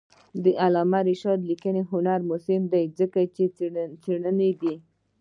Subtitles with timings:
[0.43, 4.75] د علامه رشاد لیکنی هنر مهم دی ځکه چې څېړونکی دی.